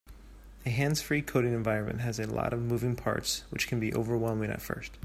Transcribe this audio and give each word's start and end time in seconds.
A 0.65 0.71
hands-free 0.71 1.21
coding 1.21 1.53
environment 1.53 2.01
has 2.01 2.17
a 2.19 2.25
lot 2.25 2.53
of 2.53 2.59
moving 2.59 2.95
parts, 2.95 3.43
which 3.51 3.67
can 3.67 3.79
be 3.79 3.93
overwhelming 3.93 4.49
at 4.49 4.59
first. 4.59 4.97